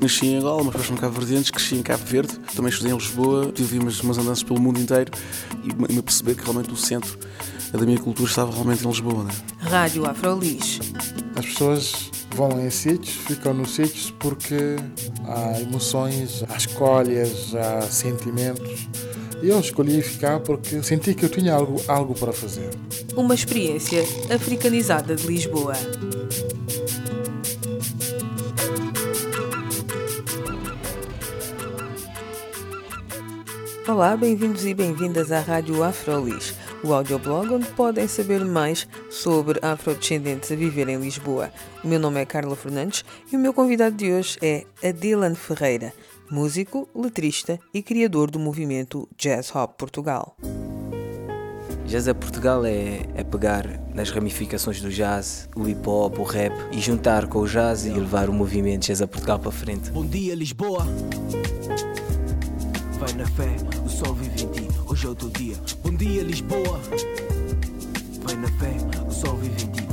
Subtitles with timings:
[0.00, 3.50] Nasci em Angola, mas depois Cabo Verdeentes, cresci em Cabo Verde, também estudei em Lisboa,
[3.52, 5.10] tive umas, umas andanças pelo mundo inteiro
[5.64, 7.18] e me perceber que realmente o centro
[7.72, 9.24] da minha cultura estava realmente em Lisboa.
[9.24, 9.30] Né?
[9.58, 10.78] Rádio Afrolis.
[11.36, 14.76] As pessoas vão em sítios, ficam nos sítios porque
[15.26, 18.88] há emoções, há escolhas, há sentimentos.
[19.42, 22.70] E eu escolhi ficar porque senti que eu tinha algo, algo para fazer.
[23.18, 25.72] Uma experiência africanizada de Lisboa.
[33.88, 36.54] Olá, bem-vindos e bem-vindas à Rádio Afrolis,
[36.84, 41.50] o audioblog onde podem saber mais sobre afrodescendentes a viver em Lisboa.
[41.82, 45.92] O meu nome é Carla Fernandes e o meu convidado de hoje é Adilan Ferreira,
[46.30, 50.36] músico, letrista e criador do movimento Jazz Hop Portugal.
[51.88, 56.52] Jazz a Portugal é, é pegar nas ramificações do jazz, o hip hop, o rap
[56.70, 59.90] e juntar com o jazz e levar o movimento Jazz a Portugal para frente.
[59.90, 60.86] Bom dia, Lisboa!
[62.98, 65.56] Vai na fé, o sol vive em ti, hoje é o teu dia.
[65.82, 66.78] Bom dia, Lisboa.
[68.20, 68.76] Vai na fé,
[69.06, 69.87] o sol vive em ti,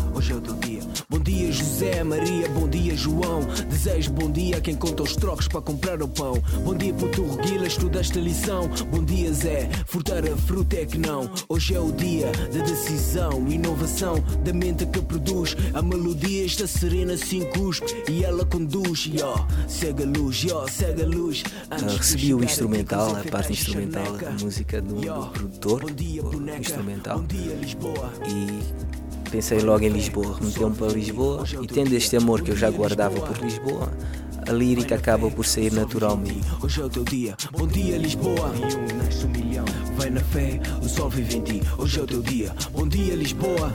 [1.75, 3.41] José, Maria, bom dia, João.
[3.69, 6.41] Desejo bom dia a quem conta os trocos para comprar o pão.
[6.63, 8.69] Bom dia, puto Reguila, estudaste a lição.
[8.89, 11.29] Bom dia, Zé, furtar a fruta é que não.
[11.49, 15.57] Hoje é o dia da decisão, inovação, da mente que produz.
[15.73, 19.07] A melodia está serena, sem cuspe e ela conduz.
[19.07, 19.35] Yo,
[19.67, 21.43] segue a luz, yo, segue a luz.
[21.71, 27.21] Eu recebi o instrumental, a parte instrumental da música do, do produtor, o instrumental.
[28.29, 29.05] E
[29.36, 33.19] pensei logo em Lisboa, remeteu-me para Lisboa e tendo este amor que eu já guardava
[33.19, 33.92] por Lisboa,
[34.47, 36.47] a lírica acaba por sair naturalmente.
[36.64, 38.53] Hoje é o teu dia, bom dia Lisboa.
[39.97, 41.61] Vai na fé, o sol vive em ti.
[41.77, 43.73] Hoje é o teu dia, bom dia Lisboa.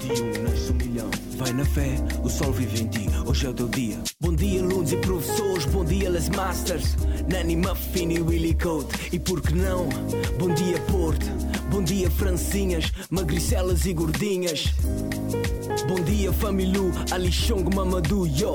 [1.37, 3.07] Vai na fé, o sol vive em ti.
[3.27, 3.99] Hoje é o teu dia.
[4.19, 6.97] Bom dia alunos e professores, bom dia Les Masters,
[7.31, 8.89] Nani Muffin e Willy Code.
[9.13, 9.89] E por que não?
[10.39, 11.27] Bom dia Porto,
[11.71, 14.73] bom dia Francinhas, magricelas e gordinhas.
[15.91, 18.55] Bom dia Familu, Alixong Mamadou, yo.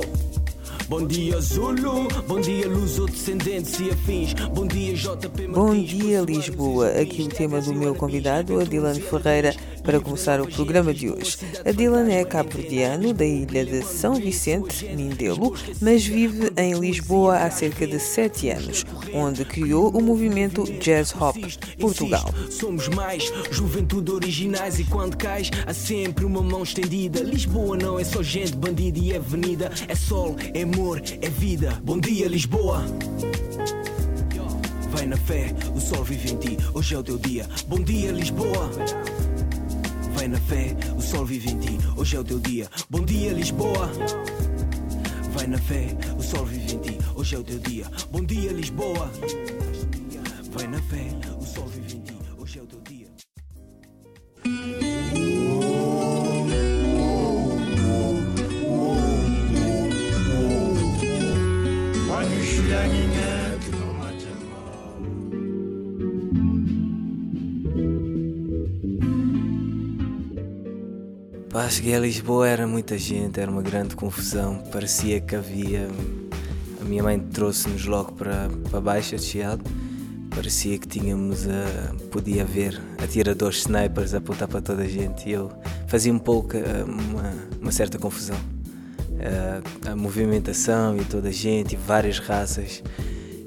[0.88, 6.92] Bom dia Zulu, bom dia Luso descendentes e afins, bom dia JP Bom dia Lisboa,
[6.92, 9.54] aqui o tema do meu convidado, Adilan Ferreira,
[9.86, 11.38] para começar o programa de hoje.
[11.64, 17.86] Adilan é cabo-verdiano da ilha de São Vicente, Mindelo, mas vive em Lisboa há cerca
[17.86, 21.38] de sete anos, onde criou o movimento Jazz Hop
[21.80, 22.34] Portugal.
[22.50, 27.22] Somos mais juventude originais e quando cais há sempre uma mão estendida.
[27.22, 31.80] Lisboa não é só gente bandida e avenida, é sol, é amor, é vida.
[31.84, 32.84] Bom dia, Lisboa.
[34.90, 36.58] Vai na fé, o sol vive em ti.
[36.74, 37.46] Hoje é o teu dia.
[37.68, 38.72] Bom dia, Lisboa.
[40.16, 41.78] Vai na fé, o sol vive em ti.
[41.98, 42.70] Hoje é o teu dia.
[42.90, 43.92] Bom dia, Lisboa.
[45.34, 45.88] Vai na fé,
[46.18, 46.98] o sol vive em ti.
[47.16, 47.86] Hoje é o teu dia.
[48.12, 49.12] Bom dia, Lisboa.
[50.52, 52.15] Vai na fé, o sol vive em ti.
[71.76, 74.64] Cheguei a Lisboa, era muita gente, era uma grande confusão.
[74.72, 75.90] Parecia que havia.
[76.80, 79.62] A minha mãe trouxe-nos logo para, para baixo, de Chiado.
[80.34, 81.94] Parecia que tínhamos a.
[82.12, 85.52] podia ver atiradores snipers a apontar para toda a gente e eu
[85.88, 88.38] fazia um pouco uma, uma certa confusão.
[89.84, 92.82] A, a movimentação e toda a gente e várias raças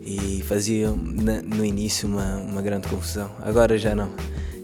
[0.04, 3.30] e fazia no início uma, uma grande confusão.
[3.40, 4.12] Agora já não.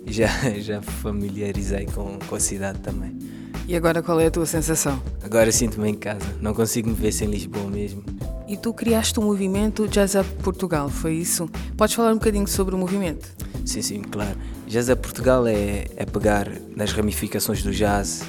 [0.07, 0.29] Já,
[0.61, 3.24] já familiarizei com, com a cidade também.
[3.67, 5.03] E agora qual é a tua sensação?
[5.23, 8.05] Agora sinto-me em casa, não consigo me ver sem Lisboa mesmo.
[8.47, 11.49] E tu criaste o um movimento Jazz Up Portugal, foi isso?
[11.77, 13.27] Podes falar um bocadinho sobre o movimento?
[13.65, 14.37] Sim, sim, claro.
[14.67, 18.23] Jazz Up Portugal é, é pegar nas ramificações do jazz,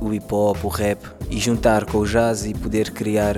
[0.00, 3.36] o hip hop, o rap e juntar com o jazz e poder criar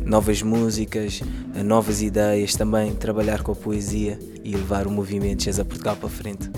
[0.00, 1.20] novas músicas,
[1.62, 6.08] novas ideias, também trabalhar com a poesia e levar o movimento Jazz Up Portugal para
[6.08, 6.50] frente.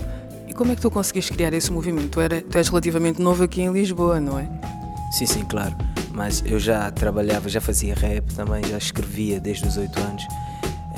[0.57, 2.09] Como é que tu conseguiste criar esse movimento?
[2.09, 4.49] Tu, era, tu és relativamente novo aqui em Lisboa, não é?
[5.11, 5.75] Sim, sim, claro.
[6.11, 10.27] Mas eu já trabalhava, já fazia rap também, já escrevia desde os 8 anos.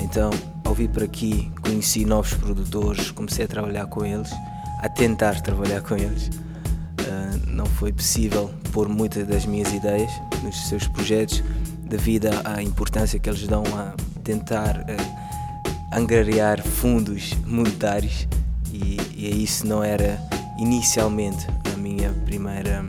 [0.01, 0.29] Então,
[0.63, 4.31] ao vir para aqui, conheci novos produtores, comecei a trabalhar com eles,
[4.79, 6.29] a tentar trabalhar com eles.
[6.29, 10.11] Uh, não foi possível pôr muitas das minhas ideias
[10.41, 11.43] nos seus projetos,
[11.83, 18.25] devido à importância que eles dão a tentar uh, angariar fundos monetários
[19.19, 20.19] e, isso não era
[20.57, 22.85] inicialmente a minha primeira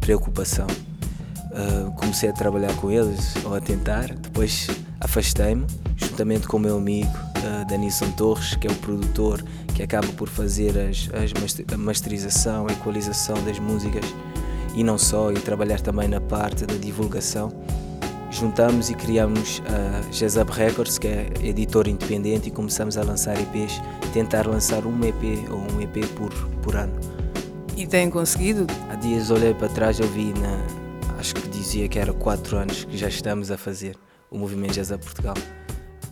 [0.00, 0.66] preocupação.
[0.66, 4.68] Uh, comecei a trabalhar com eles, ou a tentar, depois
[5.00, 5.66] afastei-me,
[5.96, 9.42] juntamente com o meu amigo uh, Danilson Torres, que é o produtor
[9.74, 11.32] que acaba por fazer as, as
[11.72, 14.04] a masterização, a equalização das músicas
[14.74, 17.50] e não só, e trabalhar também na parte da divulgação.
[18.30, 23.80] Juntamos e criamos a Jazab Records, que é editor independente, e começamos a lançar EPs,
[24.16, 26.32] tentar lançar um EP ou um EP por,
[26.62, 26.98] por ano.
[27.76, 28.66] E têm conseguido?
[28.88, 32.84] Há dias olhei para trás, eu vi na, acho que dizia que era 4 anos
[32.84, 33.94] que já estamos a fazer
[34.30, 35.34] o movimento Jazz a Portugal.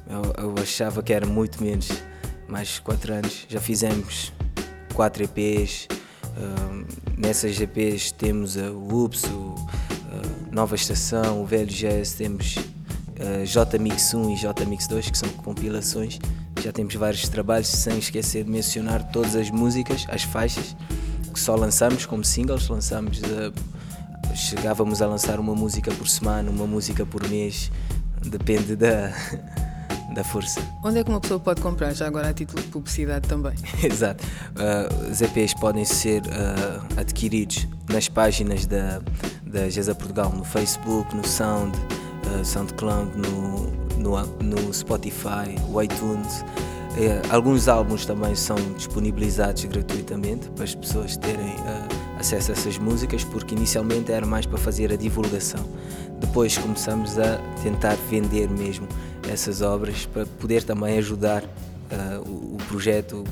[0.07, 1.89] Eu, eu, achava que era muito menos,
[2.47, 3.47] mais 4 anos.
[3.49, 4.31] Já fizemos
[4.93, 5.89] 4 EPs.
[6.37, 6.85] Uh,
[7.17, 9.55] nessas EPs temos a UPS, o,
[10.13, 15.09] a Nova Estação, o Velho Jazz, temos uh, J Mix 1 e J Mix 2,
[15.09, 16.19] que são compilações.
[16.65, 20.75] Já temos vários trabalhos, sem esquecer de mencionar todas as músicas, as faixas
[21.31, 26.67] que só lançamos como singles, lançamos uh, chegávamos a lançar uma música por semana, uma
[26.67, 27.71] música por mês,
[28.25, 29.13] depende da,
[30.15, 30.59] da força.
[30.83, 33.53] Onde é que uma pessoa pode comprar, já agora a título de publicidade também?
[33.85, 34.25] Exato.
[34.25, 39.03] Uh, os EPs podem ser uh, adquiridos nas páginas da,
[39.45, 41.79] da Gesa Portugal, no Facebook, no Sound,
[42.43, 46.43] SoundCloud, no, no, no Spotify, o iTunes.
[46.43, 52.79] Uh, alguns álbuns também são disponibilizados gratuitamente para as pessoas terem uh, acesso a essas
[52.79, 55.65] músicas, porque inicialmente era mais para fazer a divulgação.
[56.21, 58.87] Depois começamos a tentar vender mesmo
[59.29, 63.25] essas obras para poder também ajudar uh, o, o, projeto,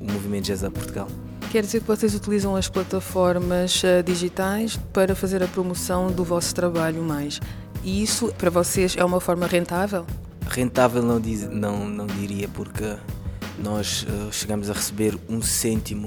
[0.00, 1.08] o Movimento Jazz a Portugal.
[1.50, 6.54] Quer dizer que vocês utilizam as plataformas uh, digitais para fazer a promoção do vosso
[6.54, 7.40] trabalho mais.
[7.82, 10.06] E isso para vocês é uma forma rentável?
[10.48, 12.96] Rentável não, diz, não, não diria, porque
[13.58, 16.06] nós uh, chegamos a receber um cêntimo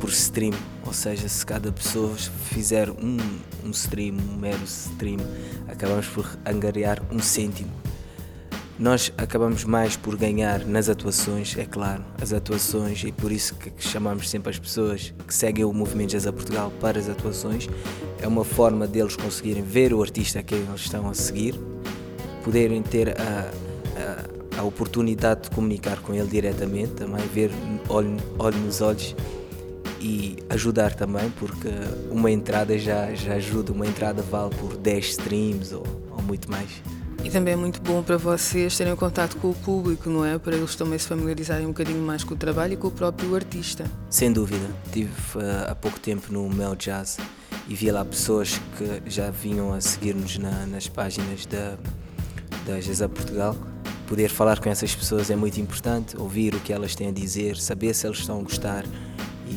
[0.00, 0.54] por stream,
[0.84, 3.18] ou seja, se cada pessoa fizer um,
[3.64, 5.18] um stream, um mero stream,
[5.68, 7.70] acabamos por angariar um cêntimo.
[8.80, 13.70] Nós acabamos mais por ganhar nas atuações, é claro, as atuações, e por isso que
[13.76, 17.68] chamamos sempre as pessoas que seguem o movimento Jazz a Portugal para as atuações.
[18.22, 21.60] É uma forma deles conseguirem ver o artista que eles estão a seguir,
[22.42, 23.50] poderem ter a,
[24.56, 27.50] a, a oportunidade de comunicar com ele diretamente, também ver
[27.86, 29.14] olho, olho nos olhos
[30.00, 31.68] e ajudar também, porque
[32.10, 35.84] uma entrada já, já ajuda, uma entrada vale por 10 streams ou,
[36.16, 36.70] ou muito mais.
[37.22, 40.38] E também é muito bom para vocês terem contato com o público, não é?
[40.38, 43.34] Para eles também se familiarizarem um bocadinho mais com o trabalho e com o próprio
[43.34, 43.84] artista.
[44.08, 44.66] Sem dúvida.
[44.86, 47.18] Estive uh, há pouco tempo no Mel Jazz
[47.68, 51.76] e vi lá pessoas que já vinham a seguir-nos na, nas páginas da,
[52.66, 53.56] da Jazz Portugal.
[54.06, 57.56] Poder falar com essas pessoas é muito importante, ouvir o que elas têm a dizer,
[57.56, 58.84] saber se eles estão a gostar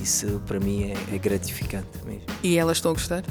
[0.01, 2.25] isso para mim é, é gratificante mesmo.
[2.43, 3.23] E elas estão a gostar?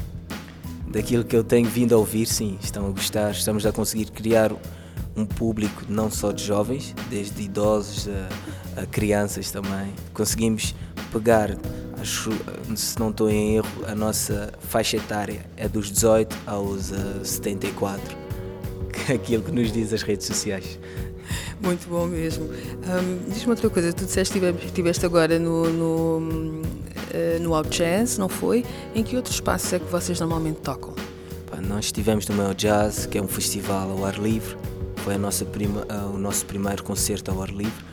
[0.92, 3.30] Daquilo que eu tenho vindo a ouvir, sim, estão a gostar.
[3.30, 4.52] Estamos a conseguir criar
[5.16, 9.92] um público não só de jovens, desde idosos a, a crianças também.
[10.12, 10.74] Conseguimos
[11.10, 11.56] pegar,
[12.00, 12.30] acho,
[12.76, 18.16] se não estou em erro, a nossa faixa etária é dos 18 aos uh, 74,
[18.92, 20.78] que é aquilo que nos diz as redes sociais.
[21.62, 22.44] Muito bom mesmo.
[22.44, 26.62] Um, Diz-me outra coisa, tu disseste que estiveste agora no, no,
[27.40, 28.64] no Out Jazz, não foi?
[28.94, 30.94] Em que outros espaços é que vocês normalmente tocam?
[31.60, 34.56] nós estivemos no Mel Jazz, que é um festival ao ar livre.
[34.96, 37.84] Foi a prima, o nosso primeiro concerto ao ar livre.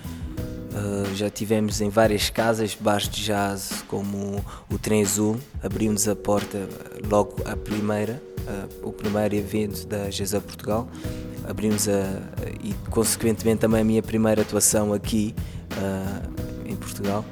[0.71, 6.15] Uh, já tivemos em várias casas, bares de jazz, como o Trem Azul, abriu-nos a
[6.15, 6.67] porta
[7.09, 8.21] logo a primeira,
[8.81, 10.87] o primeiro evento da Jazz Portugal
[11.49, 12.21] abrimos a,
[12.63, 15.33] e consequentemente também a minha primeira atuação aqui
[15.73, 17.25] uh, em Portugal.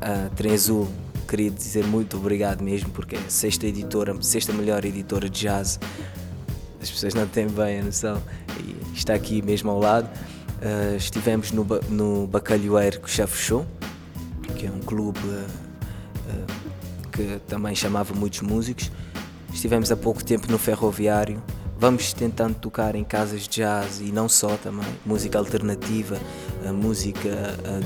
[0.00, 0.88] A Trem Azul
[1.30, 5.78] queria dizer muito obrigado mesmo porque é a sexta editora, sexta melhor editora de jazz.
[6.82, 8.20] As pessoas não têm bem a noção
[8.58, 10.10] e está aqui mesmo ao lado.
[10.60, 13.64] Uh, estivemos no, no Bacalhoeiro que já fechou,
[14.56, 18.90] que é um clube uh, que também chamava muitos músicos.
[19.54, 21.40] Estivemos há pouco tempo no Ferroviário,
[21.78, 26.18] Vamos tentando tocar em casas de jazz e não só também, música alternativa,
[26.74, 27.30] música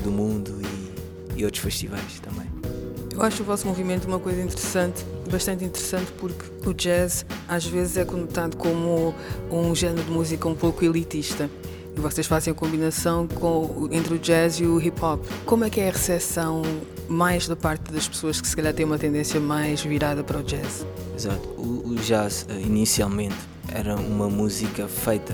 [0.03, 0.59] do mundo
[1.33, 2.74] e, e outros festivais também.
[3.15, 7.95] Eu acho o vosso movimento uma coisa interessante, bastante interessante, porque o jazz às vezes
[7.95, 9.15] é conotado como
[9.49, 11.49] um género de música um pouco elitista.
[11.95, 15.23] E vocês fazem a combinação com, entre o jazz e o hip hop.
[15.45, 16.61] Como é que é a recepção
[17.07, 20.43] mais da parte das pessoas que se calhar têm uma tendência mais virada para o
[20.43, 20.85] jazz?
[21.15, 21.47] Exato.
[21.57, 23.37] O, o jazz, eh, inicialmente,
[23.73, 25.33] era uma música feita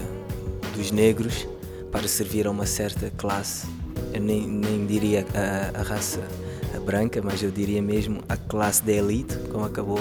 [0.76, 1.48] dos negros
[1.92, 3.66] para servir a uma certa classe.
[4.14, 6.22] Eu nem, nem diria a, a raça
[6.82, 10.00] branca, mas eu diria mesmo a classe da elite, como acabou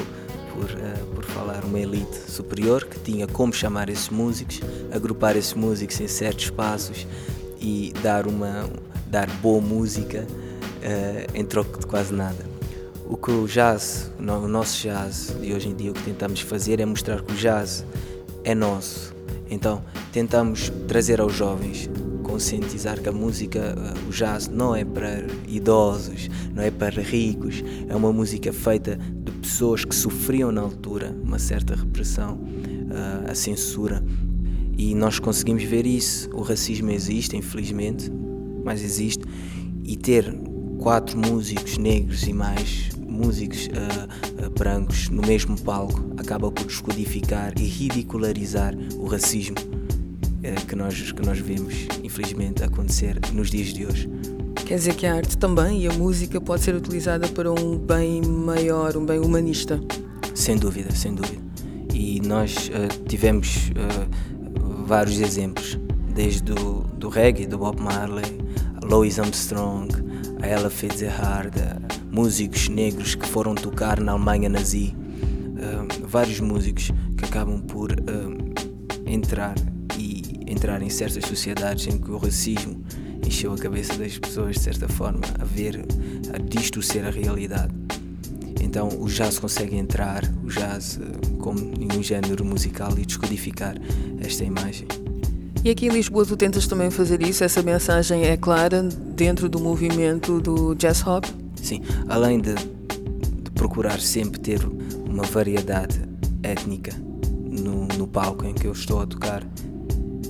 [0.52, 4.60] por uh, por falar, uma elite superior que tinha como chamar esses músicos,
[4.92, 7.06] agrupar esses músicos em certos espaços
[7.60, 8.68] e dar, uma,
[9.06, 12.44] dar boa música uh, em troco de quase nada.
[13.06, 16.80] O que o jazz, o nosso jazz de hoje em dia, o que tentamos fazer
[16.80, 17.84] é mostrar que o jazz
[18.44, 19.14] é nosso.
[19.50, 19.82] Então
[20.12, 21.90] tentamos trazer aos jovens
[22.30, 27.64] conscientizar que a música, eh, o jazz, não é para idosos, não é para ricos,
[27.88, 33.34] é uma música feita de pessoas que sofriam na altura uma certa repressão, eh, a
[33.34, 34.02] censura.
[34.78, 36.30] E nós conseguimos ver isso.
[36.32, 38.10] O racismo existe, infelizmente,
[38.64, 39.25] mas existe.
[39.84, 40.32] E ter
[40.78, 47.52] quatro músicos negros e mais músicos uh, uh, brancos no mesmo palco acaba por descodificar
[47.58, 49.56] e ridicularizar o racismo
[50.66, 54.11] que, nós, que nós vemos, infelizmente, acontecer nos dias de hoje.
[54.66, 58.23] Quer dizer que a arte também e a música pode ser utilizada para um bem
[58.23, 59.80] maior, um bem humanista?
[60.35, 61.42] Sem dúvida, sem dúvida.
[61.92, 62.70] E nós
[63.09, 63.70] tivemos
[64.90, 65.78] vários exemplos,
[66.12, 68.25] desde do, do reggae, do Bob Marley,
[68.82, 69.88] Louis Armstrong,
[70.42, 71.54] a Ella Fitzgerald,
[72.11, 79.06] músicos negros que foram tocar na Alemanha nazi, uh, vários músicos que acabam por uh,
[79.06, 79.54] entrar
[80.50, 82.83] entrar em certas sociedades em que o racismo
[83.25, 85.85] encheu a cabeça das pessoas de certa forma a ver
[86.35, 87.73] a disto ser a realidade.
[88.61, 93.76] Então o jazz consegue entrar, o jazz uh, como nenhum género musical e descodificar
[94.21, 94.87] esta imagem.
[95.62, 97.45] E aqui em Lisboa tu tentas também fazer isso?
[97.45, 101.25] Essa mensagem é clara dentro do movimento do jazz hop?
[101.54, 104.61] Sim, além de, de procurar sempre ter
[105.09, 106.00] uma variedade
[106.42, 106.92] étnica
[107.50, 109.47] no, no palco em que eu estou a tocar,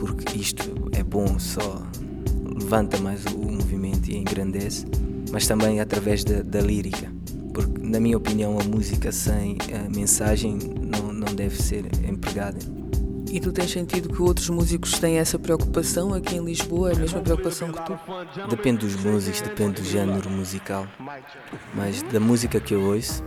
[0.00, 1.82] porque isto é bom, só
[2.58, 4.86] levanta mais o, movimento e engrandece,
[5.30, 7.12] mas também através da, da lírica,
[7.52, 12.58] porque na minha opinião a música sem a mensagem não, não deve ser empregada.
[13.30, 17.20] E tu tens sentido que outros músicos têm essa preocupação aqui em Lisboa, a mesma
[17.20, 17.98] preocupação que tu?
[18.48, 20.86] Depende dos músicos, depende do género musical.
[21.74, 23.22] Mas da música que eu ouço,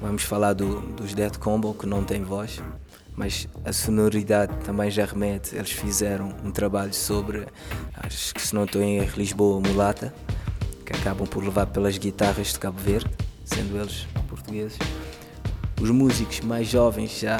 [0.00, 2.60] vamos falar do, dos Dead Combo, que não tem voz,
[3.16, 5.54] mas a sonoridade também já remete.
[5.54, 7.46] Eles fizeram um trabalho sobre,
[7.94, 10.12] acho que se não estou em erro, Lisboa Mulata,
[10.84, 13.10] que acabam por levar pelas guitarras de Cabo Verde,
[13.44, 14.78] sendo eles portugueses.
[15.80, 17.38] Os músicos mais jovens já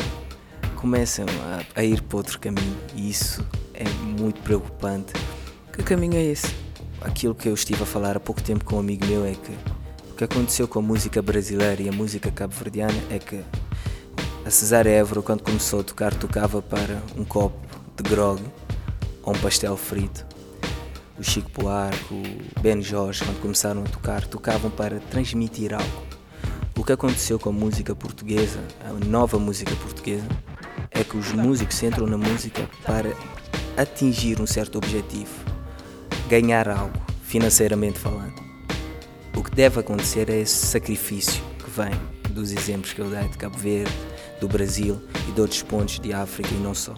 [0.77, 3.85] começam a, a ir para outro caminho e isso é
[4.19, 5.13] muito preocupante.
[5.73, 6.55] Que caminho é esse?
[7.01, 9.53] Aquilo que eu estive a falar há pouco tempo com um amigo meu é que
[10.11, 13.43] o que aconteceu com a música brasileira e a música cabo-verdiana é que
[14.45, 17.59] a Cesária Évora, quando começou a tocar, tocava para um copo
[17.97, 18.43] de grog
[19.23, 20.27] ou um pastel frito.
[21.19, 26.03] O Chico Buarque, o Ben Jorge, quando começaram a tocar, tocavam para transmitir algo.
[26.77, 30.27] O que aconteceu com a música portuguesa, a nova música portuguesa,
[30.91, 33.15] é que os músicos entram na música para
[33.79, 35.33] atingir um certo objetivo,
[36.29, 38.43] ganhar algo, financeiramente falando.
[39.35, 41.93] O que deve acontecer é esse sacrifício que vem
[42.31, 43.93] dos exemplos que eu dei de Cabo Verde,
[44.41, 46.95] do Brasil e de outros pontos de África e não só.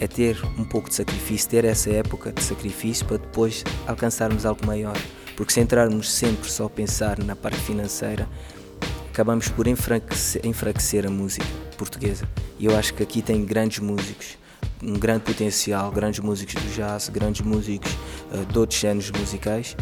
[0.00, 4.66] É ter um pouco de sacrifício, ter essa época de sacrifício para depois alcançarmos algo
[4.66, 4.96] maior.
[5.36, 8.28] Porque se entrarmos sempre só a pensar na parte financeira,
[9.10, 12.28] acabamos por enfraquecer, enfraquecer a música portuguesa.
[12.58, 14.38] E eu acho que aqui tem grandes músicos,
[14.82, 17.92] um grande potencial, grandes músicos do jazz, grandes músicos
[18.32, 19.76] uh, de outros géneros musicais,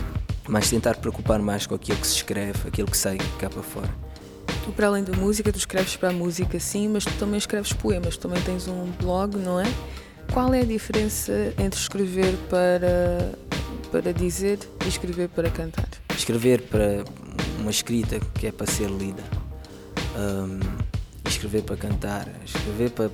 [0.48, 4.07] mas tentar preocupar mais com aquilo que se escreve, aquilo que sai cá para fora.
[4.68, 7.72] Tu, para além da música, tu escreves para a música, sim, mas tu também escreves
[7.72, 9.64] poemas, tu também tens um blog, não é?
[10.30, 13.32] Qual é a diferença entre escrever para,
[13.90, 15.88] para dizer e escrever para cantar?
[16.14, 17.02] Escrever para
[17.58, 19.22] uma escrita que é para ser lida.
[20.18, 20.60] Um,
[21.26, 23.10] escrever para cantar, escrever para,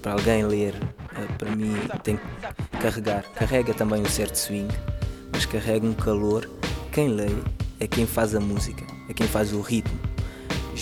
[0.00, 3.24] para alguém ler, uh, para mim tem que carregar.
[3.34, 4.72] Carrega também um certo swing,
[5.32, 6.48] mas carrega um calor.
[6.92, 7.34] Quem lê
[7.80, 10.11] é quem faz a música, é quem faz o ritmo.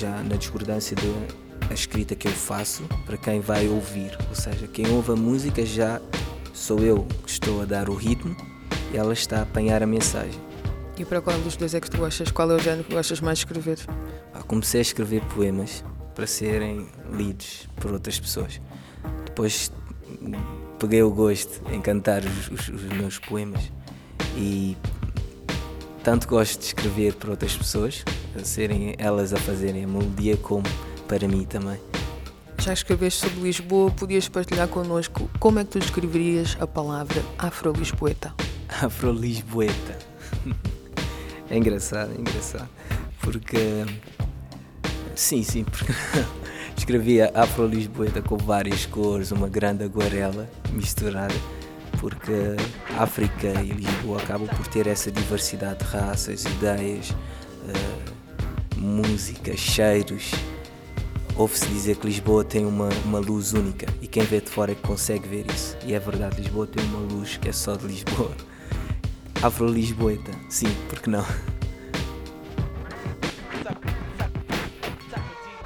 [0.01, 4.89] Já na discordância da escrita que eu faço para quem vai ouvir, ou seja, quem
[4.89, 6.01] ouve a música já
[6.55, 8.35] sou eu que estou a dar o ritmo
[8.95, 10.41] e ela está a apanhar a mensagem.
[10.99, 12.31] E para qual dos dois é que tu achas?
[12.31, 13.79] Qual é o género que gostas mais de escrever?
[14.33, 18.59] Ah, comecei a escrever poemas para serem lidos por outras pessoas.
[19.27, 19.71] Depois
[20.79, 23.71] peguei o gosto em cantar os, os, os meus poemas
[24.35, 24.79] e
[26.03, 28.03] tanto gosto de escrever para outras pessoas,
[28.43, 30.65] serem elas a fazerem a melodia, como
[31.09, 31.79] para mim também.
[32.59, 38.35] Já escreveste sobre Lisboa, podias partilhar connosco como é que tu descreverias a palavra afro-lisboeta?
[38.83, 39.99] Afro-lisboeta.
[41.53, 42.69] É engraçado, é engraçado.
[43.21, 43.85] Porque.
[45.17, 45.93] Sim, sim, porque.
[46.79, 51.35] Escrevia Afro-Lisboeta com várias cores, uma grande aguarela misturada,
[52.01, 52.33] porque
[52.97, 58.10] África e Lisboa acabam por ter essa diversidade de raças, ideias, uh,
[58.81, 60.31] música, cheiros.
[61.37, 64.75] Ouve-se dizer que Lisboa tem uma, uma luz única e quem vê de fora é
[64.75, 65.77] que consegue ver isso.
[65.85, 68.35] E é verdade, Lisboa tem uma luz que é só de Lisboa.
[69.43, 71.25] Afro-Lisboeta, sim, porque não?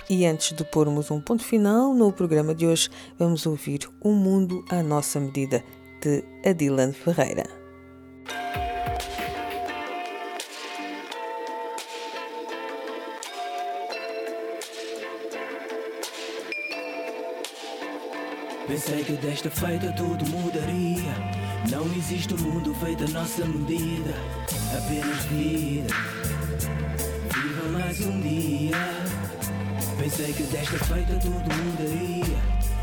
[0.08, 4.64] E antes de pormos um ponto final no programa de hoje, vamos ouvir O Mundo
[4.68, 5.64] à Nossa Medida,
[6.00, 7.63] de Adilan Ferreira.
[18.66, 21.12] Pensei que desta feita tudo mudaria.
[21.70, 24.14] Não existe um mundo feito à nossa medida,
[24.74, 25.94] apenas vida.
[27.34, 28.76] Viva mais um dia.
[29.98, 32.38] Pensei que desta feita tudo mudaria.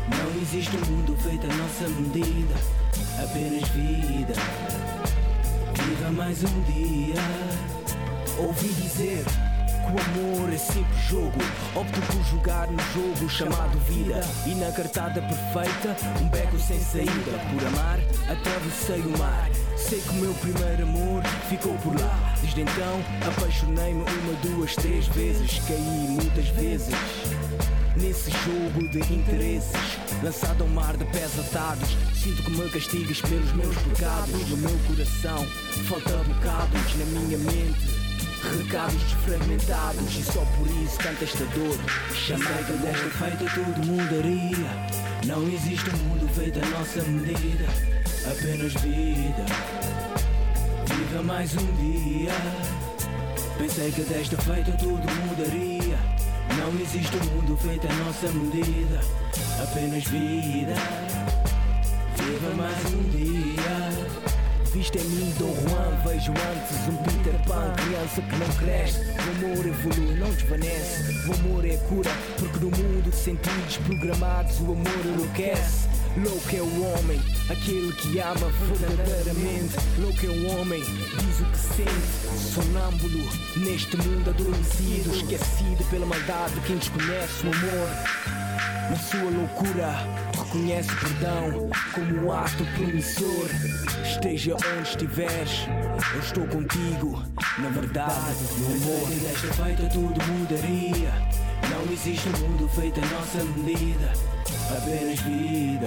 [0.08, 2.54] Não existe um mundo feito à nossa medida,
[3.20, 4.34] apenas vida.
[5.74, 7.16] Viva mais um dia.
[8.38, 9.24] Ouvi dizer
[9.82, 11.38] que o amor é simples jogo.
[11.74, 14.20] Opto por jogar no jogo chamado vida.
[14.46, 17.38] E na cartada perfeita, um beco sem saída.
[17.50, 17.98] Por amar,
[18.30, 19.50] atravessei o mar.
[19.76, 22.34] Sei que o meu primeiro amor ficou por lá.
[22.40, 25.60] Desde então, apaixonei-me uma, duas, três vezes.
[25.66, 26.94] Caí muitas vezes.
[27.96, 33.52] Nesse jogo de interesses, lançado ao mar de pés atados, sinto que me castigas pelos
[33.52, 34.48] meus pecados.
[34.48, 35.46] No meu coração,
[35.88, 38.01] falta bocados na minha mente.
[38.42, 41.78] Recados desfragmentados e só por isso canta esta dor.
[42.14, 44.68] Chamei que desta feita tudo mudaria.
[45.26, 47.64] Não existe um mundo feito à nossa medida.
[48.26, 49.44] Apenas vida.
[50.86, 52.32] Viva mais um dia.
[53.58, 55.98] Pensei que desta feita tudo mudaria.
[56.58, 59.00] Não existe um mundo feito à nossa medida.
[59.62, 60.74] Apenas vida.
[62.16, 63.31] Viva mais um dia
[64.72, 69.46] Viste em mim Dom Juan, vejo antes um Peter Pan Criança que não cresce, o
[69.46, 74.72] amor evolui, não desvanece O amor é cura, porque no mundo de sentidos programados O
[74.72, 79.76] amor enlouquece Louco é o homem, aquele que ama verdadeiramente.
[79.98, 82.52] Louco é o homem, diz o que sente.
[82.52, 86.60] Sonâmbulo, neste mundo adormecido, esquecido pela maldade.
[86.66, 87.88] Quem desconhece o amor,
[88.90, 93.48] na sua loucura, reconhece o perdão como um ato promissor.
[94.04, 95.66] Esteja onde estiveres,
[96.14, 97.22] eu estou contigo.
[97.58, 101.12] Na verdade, no amor, desta feita tudo mudaria.
[101.70, 104.12] Não existe um mundo feito à nossa medida
[104.76, 105.86] apenas vida.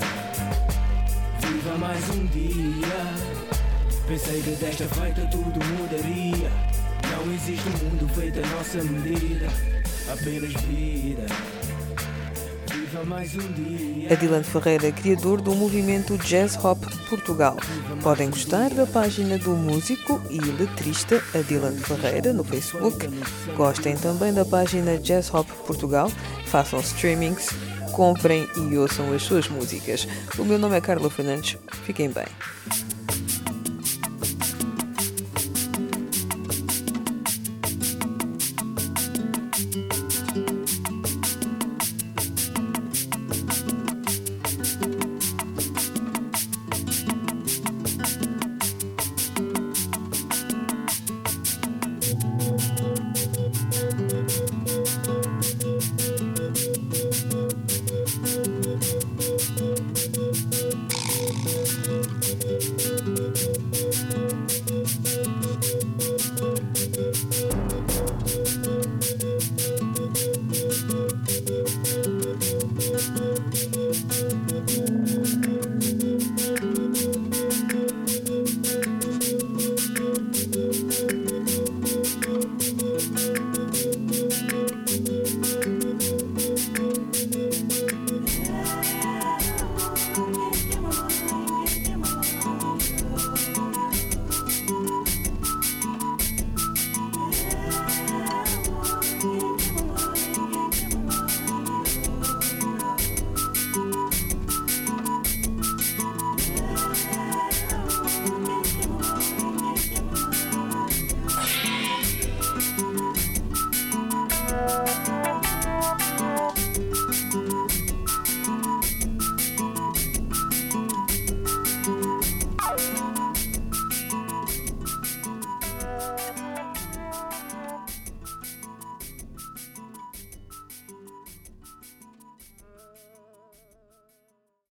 [1.40, 3.66] Viva mais um dia.
[4.08, 6.52] Pensei que desta feita tudo mudaria.
[7.12, 9.48] Não existe um mundo feito à nossa medida,
[10.12, 11.26] apenas vida.
[14.12, 17.58] Adilan Ferreira, criador do movimento Jazz Hop Portugal.
[18.02, 23.10] Podem gostar da página do músico e letrista Adilan Ferreira no Facebook.
[23.56, 26.12] Gostem também da página Jazz Hop Portugal.
[26.46, 27.50] Façam streamings
[27.96, 30.06] comprem e ouçam as suas músicas.
[30.38, 31.58] O meu nome é Carla Fernandes.
[31.86, 32.26] Fiquem bem.